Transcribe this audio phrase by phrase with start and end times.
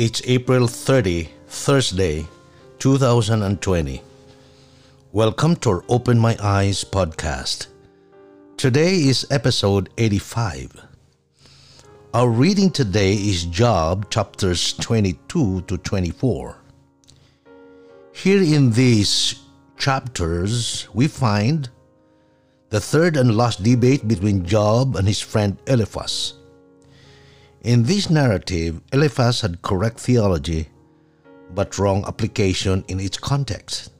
[0.00, 2.26] It's April 30, Thursday,
[2.78, 4.02] 2020.
[5.12, 7.66] Welcome to our Open My Eyes podcast.
[8.56, 10.86] Today is episode 85.
[12.14, 16.56] Our reading today is Job chapters 22 to 24.
[18.14, 19.34] Here in these
[19.76, 21.68] chapters, we find
[22.70, 26.39] the third and last debate between Job and his friend Eliphaz.
[27.62, 30.68] In this narrative, Eliphaz had correct theology
[31.54, 33.90] but wrong application in its context.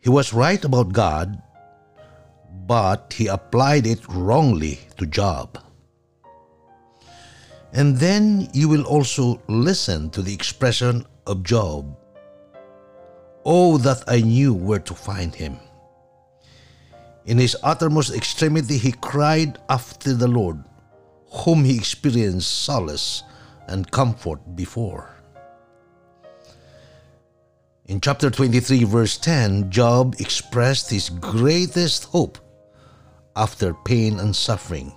[0.00, 1.40] He was right about God,
[2.66, 5.58] but he applied it wrongly to Job.
[7.72, 11.96] And then you will also listen to the expression of Job
[13.44, 15.58] Oh, that I knew where to find him.
[17.24, 20.62] In his uttermost extremity, he cried after the Lord
[21.30, 23.22] whom he experienced solace
[23.66, 25.14] and comfort before.
[27.86, 32.38] In chapter 23, verse 10, Job expressed his greatest hope
[33.34, 34.92] after pain and suffering.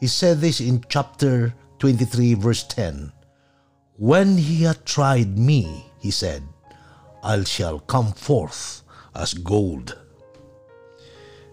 [0.00, 3.12] He said this in chapter 23, verse 10
[3.96, 6.42] When he had tried me, he said,
[7.22, 8.82] I shall come forth
[9.14, 9.98] as gold.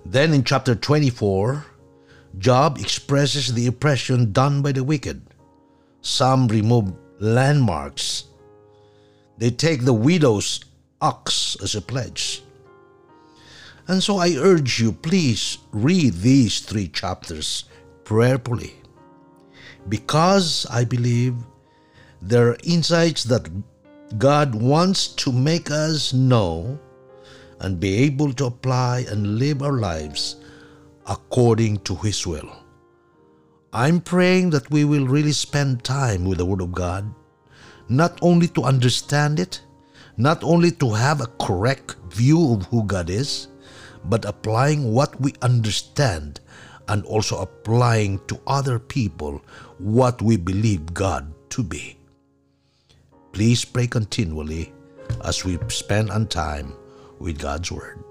[0.05, 1.65] Then in chapter 24,
[2.37, 5.21] Job expresses the oppression done by the wicked.
[6.01, 8.25] Some remove landmarks.
[9.37, 10.63] They take the widow's
[11.01, 12.43] ox as a pledge.
[13.87, 17.63] And so I urge you, please read these three chapters
[18.03, 18.73] prayerfully.
[19.87, 21.35] Because I believe
[22.21, 23.49] there are insights that
[24.17, 26.77] God wants to make us know
[27.61, 30.35] and be able to apply and live our lives
[31.07, 32.49] according to His will.
[33.73, 37.13] I'm praying that we will really spend time with the Word of God,
[37.89, 39.61] not only to understand it,
[40.17, 43.47] not only to have a correct view of who God is,
[44.05, 46.39] but applying what we understand
[46.87, 49.41] and also applying to other people
[49.77, 51.97] what we believe God to be.
[53.31, 54.73] Please pray continually
[55.23, 56.73] as we spend on time
[57.19, 58.06] with God's Word.